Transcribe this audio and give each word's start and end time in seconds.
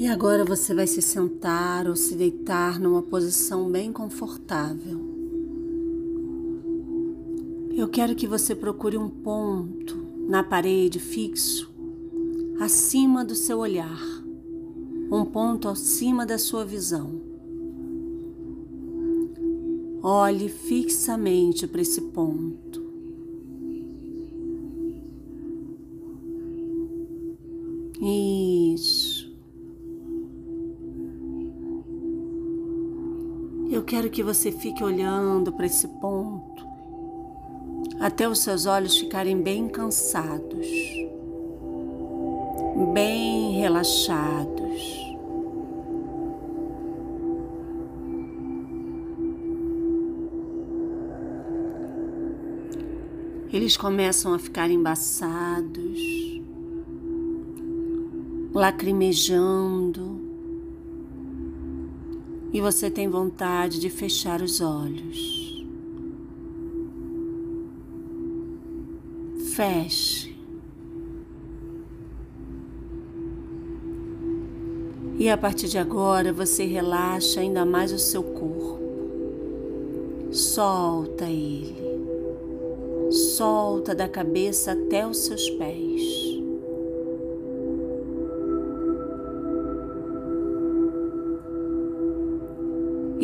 E 0.00 0.06
agora 0.06 0.44
você 0.44 0.72
vai 0.72 0.86
se 0.86 1.02
sentar 1.02 1.88
ou 1.88 1.96
se 1.96 2.14
deitar 2.14 2.78
numa 2.78 3.02
posição 3.02 3.68
bem 3.68 3.92
confortável. 3.92 5.00
Eu 7.74 7.88
quero 7.88 8.14
que 8.14 8.24
você 8.24 8.54
procure 8.54 8.96
um 8.96 9.08
ponto 9.08 9.96
na 10.28 10.44
parede 10.44 11.00
fixo 11.00 11.68
acima 12.60 13.24
do 13.24 13.34
seu 13.34 13.58
olhar, 13.58 14.00
um 15.10 15.24
ponto 15.24 15.68
acima 15.68 16.24
da 16.24 16.38
sua 16.38 16.64
visão. 16.64 17.20
Olhe 20.00 20.48
fixamente 20.48 21.66
para 21.66 21.80
esse 21.80 22.02
ponto. 22.02 22.86
Isso. 28.00 28.47
Quero 33.88 34.10
que 34.10 34.22
você 34.22 34.52
fique 34.52 34.84
olhando 34.84 35.50
para 35.50 35.64
esse 35.64 35.88
ponto 35.88 36.68
até 37.98 38.28
os 38.28 38.40
seus 38.40 38.66
olhos 38.66 38.98
ficarem 38.98 39.40
bem 39.40 39.66
cansados, 39.66 40.68
bem 42.92 43.58
relaxados. 43.58 44.98
Eles 53.50 53.74
começam 53.74 54.34
a 54.34 54.38
ficar 54.38 54.70
embaçados, 54.70 55.98
lacrimejando, 58.52 60.27
e 62.52 62.60
você 62.60 62.90
tem 62.90 63.08
vontade 63.08 63.80
de 63.80 63.90
fechar 63.90 64.40
os 64.42 64.60
olhos. 64.60 65.64
Feche. 69.54 70.36
E 75.18 75.28
a 75.28 75.36
partir 75.36 75.68
de 75.68 75.78
agora 75.78 76.32
você 76.32 76.64
relaxa 76.64 77.40
ainda 77.40 77.64
mais 77.64 77.92
o 77.92 77.98
seu 77.98 78.22
corpo. 78.22 78.78
Solta 80.30 81.24
ele 81.24 81.88
solta 83.10 83.94
da 83.94 84.08
cabeça 84.08 84.72
até 84.72 85.06
os 85.06 85.18
seus 85.18 85.48
pés. 85.50 86.27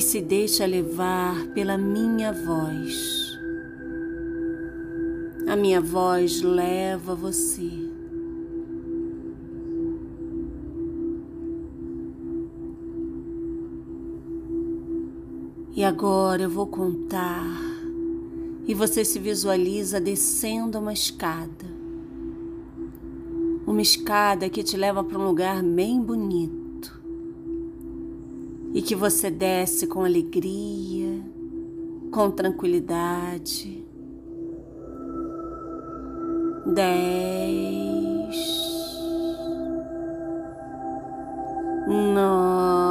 E 0.00 0.02
se 0.02 0.18
deixa 0.22 0.64
levar 0.64 1.48
pela 1.48 1.76
minha 1.76 2.32
voz. 2.32 3.38
A 5.46 5.54
minha 5.54 5.78
voz 5.78 6.40
leva 6.40 7.14
você. 7.14 7.70
E 15.76 15.84
agora 15.84 16.44
eu 16.44 16.48
vou 16.48 16.66
contar 16.66 17.44
e 18.66 18.72
você 18.72 19.04
se 19.04 19.18
visualiza 19.18 20.00
descendo 20.00 20.78
uma 20.78 20.94
escada. 20.94 21.66
Uma 23.66 23.82
escada 23.82 24.48
que 24.48 24.62
te 24.62 24.78
leva 24.78 25.04
para 25.04 25.18
um 25.18 25.26
lugar 25.26 25.62
bem 25.62 26.00
bonito 26.00 26.59
e 28.72 28.80
que 28.82 28.94
você 28.94 29.30
desce 29.30 29.86
com 29.86 30.04
alegria, 30.04 31.22
com 32.12 32.30
tranquilidade. 32.30 33.84
Dez, 36.66 38.36
nove. 41.88 42.89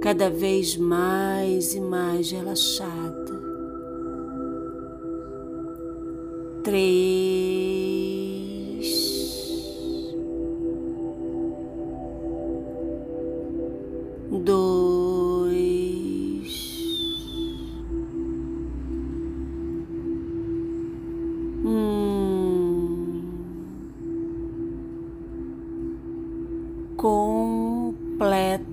Cada 0.00 0.28
vez 0.28 0.76
mais 0.76 1.74
e 1.74 1.80
mais 1.80 2.32
relaxada. 2.32 3.40
Três, 6.64 7.29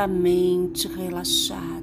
completamente 0.00 0.08
mente 0.08 0.88
relaxada. 0.88 1.80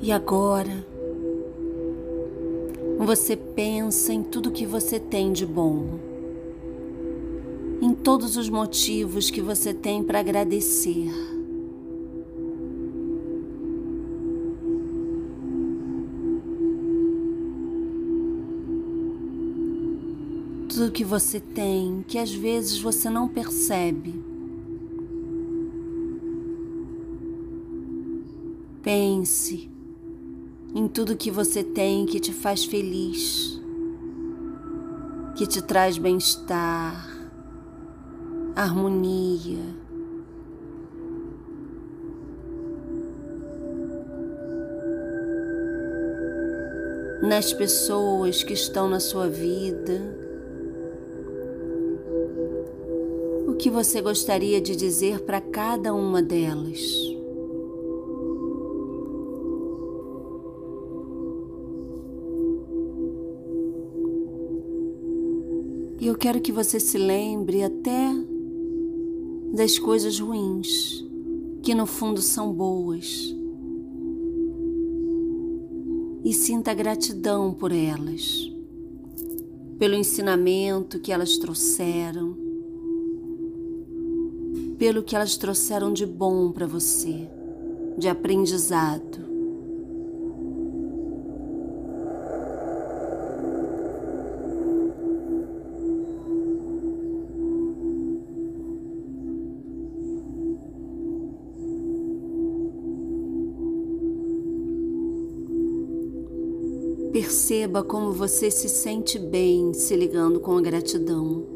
E 0.00 0.10
agora, 0.10 0.84
você 2.98 3.36
pensa 3.36 4.12
em 4.12 4.22
tudo 4.22 4.50
que 4.50 4.66
você 4.66 4.98
tem 4.98 5.32
de 5.32 5.46
bom, 5.46 5.98
em 7.80 7.94
todos 7.94 8.36
os 8.36 8.48
motivos 8.48 9.30
que 9.30 9.40
você 9.40 9.72
tem 9.72 10.02
para 10.02 10.20
agradecer. 10.20 11.08
Tudo 20.82 20.90
que 20.90 21.04
você 21.04 21.38
tem 21.38 22.04
que 22.08 22.18
às 22.18 22.34
vezes 22.34 22.80
você 22.80 23.08
não 23.08 23.28
percebe. 23.28 24.20
Pense 28.82 29.70
em 30.74 30.88
tudo 30.88 31.16
que 31.16 31.30
você 31.30 31.62
tem 31.62 32.04
que 32.04 32.18
te 32.18 32.32
faz 32.32 32.64
feliz, 32.64 33.60
que 35.36 35.46
te 35.46 35.62
traz 35.62 35.98
bem-estar, 35.98 37.08
harmonia. 38.56 39.62
Nas 47.22 47.52
pessoas 47.52 48.42
que 48.42 48.52
estão 48.52 48.88
na 48.88 48.98
sua 48.98 49.28
vida, 49.28 50.22
que 53.62 53.70
você 53.70 54.00
gostaria 54.00 54.60
de 54.60 54.74
dizer 54.74 55.20
para 55.20 55.40
cada 55.40 55.94
uma 55.94 56.20
delas? 56.20 56.80
E 66.00 66.06
eu 66.08 66.16
quero 66.16 66.40
que 66.40 66.50
você 66.50 66.80
se 66.80 66.98
lembre 66.98 67.62
até 67.62 68.12
das 69.54 69.78
coisas 69.78 70.18
ruins, 70.18 71.06
que 71.62 71.72
no 71.72 71.86
fundo 71.86 72.20
são 72.20 72.52
boas, 72.52 73.32
e 76.24 76.34
sinta 76.34 76.74
gratidão 76.74 77.54
por 77.54 77.70
elas 77.70 78.50
pelo 79.78 79.94
ensinamento 79.94 81.00
que 81.00 81.10
elas 81.10 81.36
trouxeram, 81.38 82.51
pelo 84.82 85.00
que 85.00 85.14
elas 85.14 85.36
trouxeram 85.36 85.92
de 85.92 86.04
bom 86.04 86.50
para 86.50 86.66
você, 86.66 87.30
de 87.96 88.08
aprendizado. 88.08 89.22
Perceba 107.12 107.84
como 107.84 108.10
você 108.10 108.50
se 108.50 108.68
sente 108.68 109.16
bem 109.16 109.72
se 109.72 109.94
ligando 109.94 110.40
com 110.40 110.58
a 110.58 110.60
gratidão. 110.60 111.51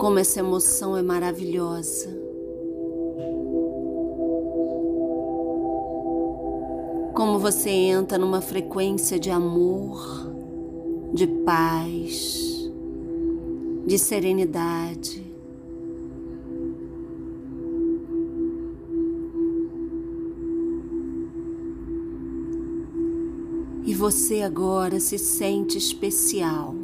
Como 0.00 0.18
essa 0.18 0.40
emoção 0.40 0.96
é 0.96 1.02
maravilhosa. 1.02 2.08
Como 7.14 7.38
você 7.38 7.68
entra 7.68 8.16
numa 8.16 8.40
frequência 8.40 9.20
de 9.20 9.30
amor, 9.30 10.32
de 11.12 11.26
paz, 11.26 12.70
de 13.86 13.98
serenidade. 13.98 15.28
e 23.82 23.94
você 23.94 24.42
agora 24.42 25.00
se 25.00 25.18
sente 25.18 25.76
especial. 25.76 26.79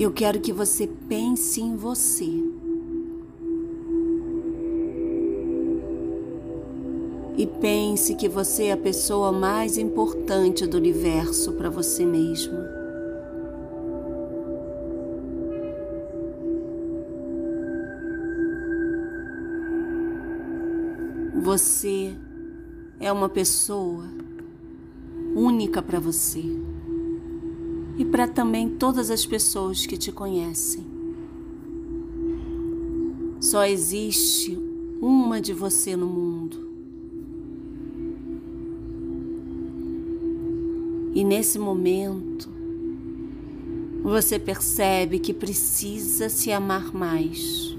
Eu 0.00 0.10
quero 0.10 0.40
que 0.40 0.50
você 0.50 0.86
pense 0.86 1.60
em 1.60 1.76
você. 1.76 2.24
E 7.36 7.46
pense 7.46 8.14
que 8.14 8.26
você 8.26 8.64
é 8.64 8.72
a 8.72 8.78
pessoa 8.78 9.30
mais 9.30 9.76
importante 9.76 10.66
do 10.66 10.78
universo 10.78 11.52
para 11.52 11.68
você 11.68 12.06
mesma. 12.06 12.66
Você 21.42 22.16
é 22.98 23.12
uma 23.12 23.28
pessoa 23.28 24.04
única 25.36 25.82
para 25.82 26.00
você 26.00 26.42
e 28.00 28.04
para 28.06 28.26
também 28.26 28.66
todas 28.66 29.10
as 29.10 29.26
pessoas 29.26 29.84
que 29.84 29.94
te 29.94 30.10
conhecem. 30.10 30.86
Só 33.38 33.66
existe 33.66 34.58
uma 35.02 35.38
de 35.38 35.52
você 35.52 35.94
no 35.96 36.06
mundo. 36.06 36.66
E 41.14 41.22
nesse 41.22 41.58
momento, 41.58 42.48
você 44.02 44.38
percebe 44.38 45.18
que 45.18 45.34
precisa 45.34 46.30
se 46.30 46.50
amar 46.50 46.94
mais. 46.94 47.76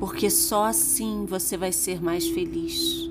Porque 0.00 0.28
só 0.28 0.64
assim 0.64 1.24
você 1.26 1.56
vai 1.56 1.70
ser 1.70 2.02
mais 2.02 2.26
feliz. 2.26 3.08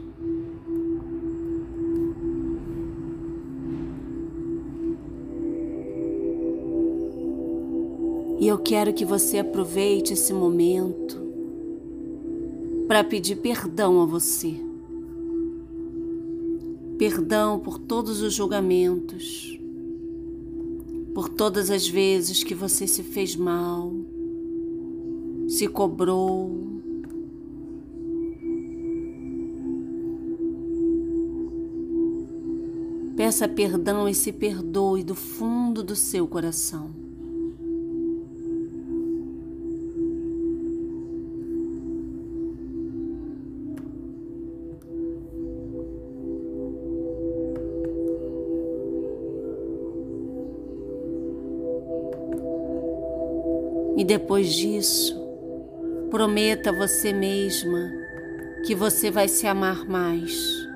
E 8.47 8.49
eu 8.49 8.57
quero 8.57 8.93
que 8.93 9.03
você 9.03 9.39
aproveite 9.39 10.13
esse 10.13 10.31
momento 10.31 11.21
para 12.87 13.03
pedir 13.03 13.35
perdão 13.35 14.01
a 14.01 14.05
você. 14.05 14.55
Perdão 16.97 17.59
por 17.59 17.77
todos 17.77 18.21
os 18.21 18.33
julgamentos, 18.33 19.59
por 21.13 21.27
todas 21.27 21.69
as 21.69 21.89
vezes 21.89 22.41
que 22.41 22.55
você 22.55 22.87
se 22.87 23.03
fez 23.03 23.35
mal, 23.35 23.91
se 25.49 25.67
cobrou. 25.67 26.79
Peça 33.17 33.45
perdão 33.45 34.07
e 34.07 34.15
se 34.15 34.31
perdoe 34.31 35.03
do 35.03 35.15
fundo 35.15 35.83
do 35.83 35.97
seu 35.97 36.25
coração. 36.25 37.06
E 53.97 54.03
depois 54.03 54.53
disso, 54.53 55.19
prometa 56.11 56.69
a 56.69 56.73
você 56.73 57.11
mesma 57.11 57.91
que 58.63 58.75
você 58.75 59.09
vai 59.09 59.27
se 59.27 59.47
amar 59.47 59.87
mais, 59.89 60.67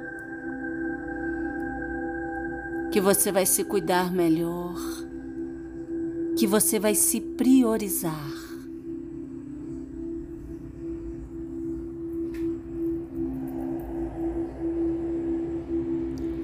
que 2.91 3.00
você 3.00 3.31
vai 3.31 3.45
se 3.45 3.63
cuidar 3.63 4.12
melhor, 4.12 4.75
que 6.35 6.47
você 6.47 6.79
vai 6.79 6.95
se 6.95 7.21
priorizar. 7.21 8.31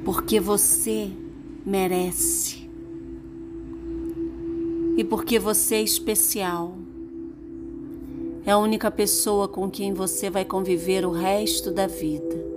Porque 0.05 0.39
você 0.39 1.09
merece 1.65 2.66
e 4.97 5.03
porque 5.03 5.37
você 5.37 5.75
é 5.75 5.81
especial. 5.83 6.73
É 8.43 8.51
a 8.51 8.57
única 8.57 8.89
pessoa 8.89 9.47
com 9.47 9.69
quem 9.69 9.93
você 9.93 10.27
vai 10.27 10.43
conviver 10.43 11.05
o 11.05 11.11
resto 11.11 11.69
da 11.69 11.85
vida. 11.85 12.47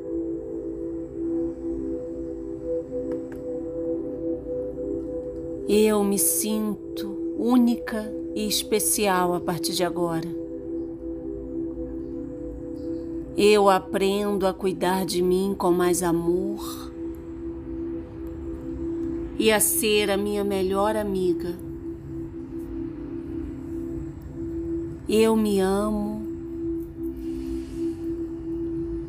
Eu 5.68 6.02
me 6.02 6.18
sinto 6.18 7.34
única 7.38 8.10
e 8.34 8.48
especial 8.48 9.34
a 9.34 9.40
partir 9.40 9.72
de 9.74 9.84
agora. 9.84 10.28
Eu 13.36 13.68
aprendo 13.68 14.46
a 14.46 14.54
cuidar 14.54 15.04
de 15.04 15.22
mim 15.22 15.54
com 15.56 15.70
mais 15.70 16.02
amor 16.02 16.90
e 19.38 19.52
a 19.52 19.60
ser 19.60 20.10
a 20.10 20.16
minha 20.16 20.42
melhor 20.42 20.96
amiga. 20.96 21.69
Eu 25.12 25.34
me 25.34 25.58
amo 25.58 26.22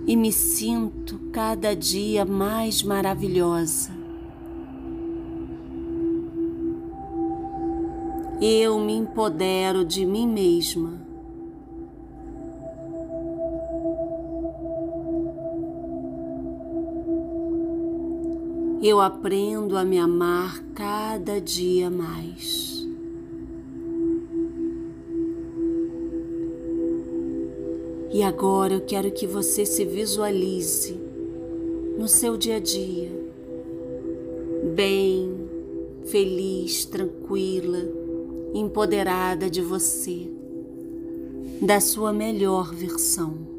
e 0.08 0.15
me 0.15 0.31
sinto 0.31 1.20
cada 1.31 1.75
dia 1.75 2.25
mais 2.25 2.81
maravilhosa. 2.81 3.91
Eu 8.41 8.79
me 8.79 8.93
empodero 8.93 9.86
de 9.86 10.03
mim 10.03 10.27
mesma. 10.27 11.00
Eu 18.81 19.00
aprendo 19.00 19.77
a 19.77 19.86
me 19.86 20.00
amar 20.00 20.63
cada 20.74 21.39
dia 21.39 21.91
mais. 21.91 22.80
E 28.13 28.23
agora 28.23 28.73
eu 28.73 28.81
quero 28.81 29.09
que 29.09 29.25
você 29.25 29.65
se 29.65 29.85
visualize 29.85 30.99
no 31.97 32.09
seu 32.09 32.35
dia 32.35 32.57
a 32.57 32.59
dia, 32.59 33.09
bem, 34.75 35.33
feliz, 36.07 36.83
tranquila, 36.83 37.79
empoderada 38.53 39.49
de 39.49 39.61
você, 39.61 40.29
da 41.61 41.79
sua 41.79 42.11
melhor 42.11 42.75
versão. 42.75 43.49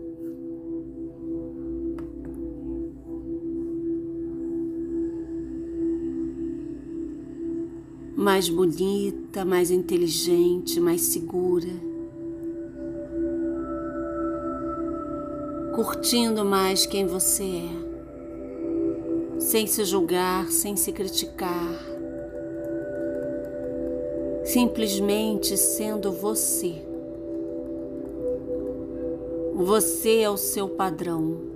Mais 8.15 8.51
bonita, 8.51 9.47
mais 9.47 9.71
inteligente, 9.71 10.79
mais 10.79 11.01
segura 11.01 11.92
curtindo 15.75 16.45
mais 16.45 16.85
quem 16.85 17.07
você 17.07 17.45
é, 17.45 19.41
sem 19.41 19.67
se 19.67 19.85
julgar, 19.85 20.49
sem 20.49 20.77
se 20.77 20.93
criticar, 20.93 21.79
simplesmente 24.45 25.57
sendo 25.57 26.13
você. 26.13 26.75
Você 29.55 30.21
é 30.21 30.29
o 30.29 30.37
seu 30.37 30.69
padrão. 30.69 31.52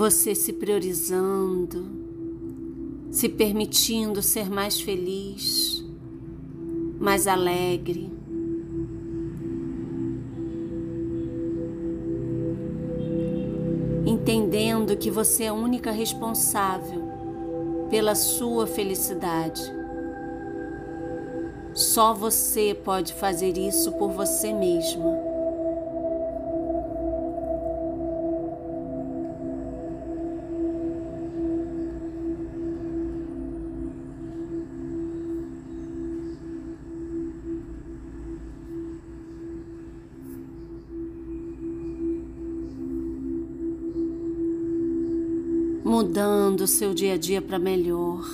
Você 0.00 0.34
se 0.34 0.54
priorizando, 0.54 1.86
se 3.10 3.28
permitindo 3.28 4.22
ser 4.22 4.48
mais 4.48 4.80
feliz, 4.80 5.84
mais 6.98 7.26
alegre. 7.26 8.10
Entendendo 14.06 14.96
que 14.96 15.10
você 15.10 15.44
é 15.44 15.48
a 15.48 15.52
única 15.52 15.90
responsável 15.90 17.02
pela 17.90 18.14
sua 18.14 18.66
felicidade. 18.66 19.60
Só 21.74 22.14
você 22.14 22.74
pode 22.74 23.12
fazer 23.12 23.58
isso 23.58 23.92
por 23.92 24.12
você 24.12 24.50
mesma. 24.50 25.29
Mudando 45.84 46.62
o 46.62 46.66
seu 46.66 46.92
dia 46.92 47.14
a 47.14 47.16
dia 47.16 47.40
para 47.40 47.58
melhor, 47.58 48.24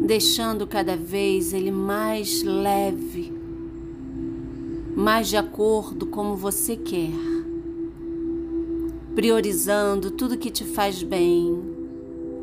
deixando 0.00 0.66
cada 0.66 0.96
vez 0.96 1.52
ele 1.52 1.72
mais 1.72 2.42
leve, 2.42 3.32
mais 4.94 5.28
de 5.28 5.36
acordo 5.36 6.06
como 6.06 6.36
você 6.36 6.76
quer, 6.76 7.10
priorizando 9.14 10.10
tudo 10.10 10.38
que 10.38 10.50
te 10.50 10.64
faz 10.64 11.02
bem, 11.02 11.60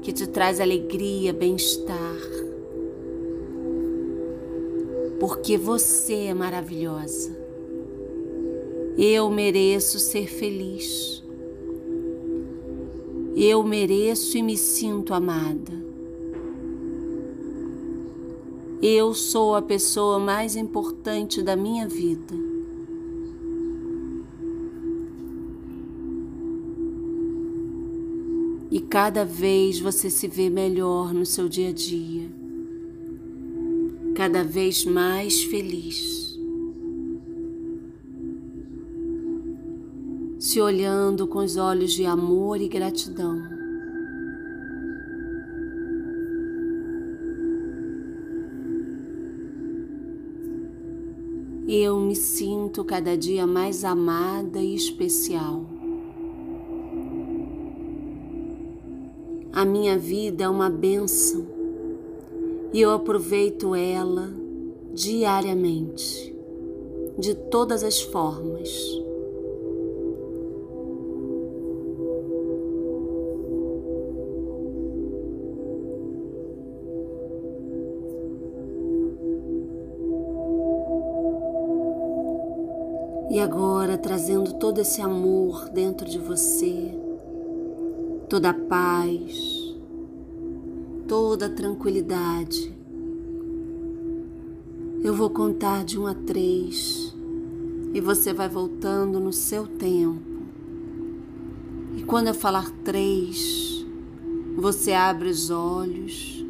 que 0.02 0.12
te 0.12 0.28
traz 0.28 0.60
alegria, 0.60 1.32
bem-estar. 1.32 2.18
Porque 5.20 5.56
você 5.56 6.26
é 6.26 6.34
maravilhosa. 6.34 7.40
Eu 8.98 9.30
mereço 9.30 10.00
ser 10.00 10.28
feliz. 10.28 11.21
Eu 13.44 13.64
mereço 13.64 14.38
e 14.38 14.44
me 14.44 14.56
sinto 14.56 15.16
amada. 15.16 15.74
Eu 18.80 19.16
sou 19.16 19.56
a 19.56 19.64
pessoa 19.64 20.20
mais 20.20 20.56
importante 20.56 21.42
da 21.42 21.56
minha 21.56 21.88
vida. 21.88 22.36
E 28.70 28.80
cada 28.80 29.26
vez 29.26 29.80
você 29.80 30.08
se 30.08 30.28
vê 30.28 30.48
melhor 30.48 31.12
no 31.12 31.26
seu 31.26 31.50
dia 31.50 31.70
a 31.70 31.74
dia, 31.74 32.30
cada 34.14 34.44
vez 34.44 34.86
mais 34.86 35.42
feliz. 35.46 36.31
Olhando 40.60 41.28
com 41.28 41.40
os 41.40 41.56
olhos 41.56 41.94
de 41.94 42.06
amor 42.06 42.60
e 42.60 42.68
gratidão. 42.68 43.42
Eu 51.68 52.00
me 52.00 52.16
sinto 52.16 52.84
cada 52.84 53.16
dia 53.16 53.48
mais 53.48 53.86
amada 53.86 54.60
e 54.60 54.76
especial. 54.76 55.64
A 59.54 59.64
minha 59.64 59.98
vida 59.98 60.44
é 60.44 60.50
uma 60.50 60.70
benção 60.70 61.46
e 62.74 62.82
eu 62.82 62.92
aproveito 62.92 63.76
ela 63.76 64.34
diariamente, 64.94 66.36
de 67.18 67.36
todas 67.36 67.84
as 67.84 68.02
formas. 68.02 68.70
E 83.42 83.44
agora 83.44 83.98
trazendo 83.98 84.54
todo 84.54 84.82
esse 84.82 85.02
amor 85.02 85.68
dentro 85.70 86.08
de 86.08 86.20
você, 86.20 86.94
toda 88.30 88.52
a 88.52 88.54
paz, 88.54 89.76
toda 91.08 91.48
a 91.48 91.50
tranquilidade. 91.50 92.72
Eu 95.04 95.16
vou 95.16 95.32
contar 95.32 95.84
de 95.84 95.98
um 95.98 96.06
a 96.06 96.14
três 96.14 97.16
e 97.96 98.00
você 98.00 98.32
vai 98.32 98.48
voltando 98.48 99.20
no 99.20 99.34
seu 99.34 99.66
tempo. 99.66 100.22
E 101.98 102.04
quando 102.04 102.28
eu 102.28 102.36
falar 102.36 102.70
três, 102.84 103.84
você 104.56 104.94
abre 104.94 105.30
os 105.30 105.50
olhos, 105.50 106.46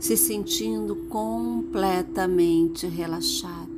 se 0.00 0.16
sentindo 0.16 0.96
completamente 1.08 2.88
relaxado. 2.88 3.69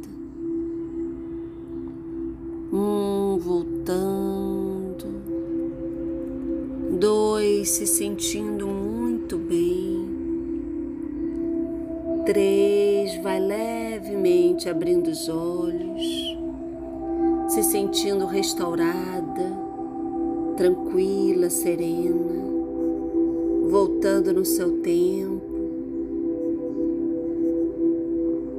Um 2.75 3.37
voltando, 3.37 5.05
dois 6.99 7.69
se 7.69 7.87
sentindo 7.87 8.67
muito 8.67 9.37
bem, 9.37 10.09
três 12.25 13.23
vai 13.23 13.39
levemente 13.39 14.71
abrindo 14.71 15.09
os 15.09 15.29
olhos, 15.29 16.35
se 17.49 17.63
sentindo 17.63 18.25
restaurada, 18.25 19.53
tranquila, 20.57 21.51
serena, 21.51 22.43
voltando 23.69 24.33
no 24.33 24.47
seu 24.47 24.79
tempo. 24.81 25.42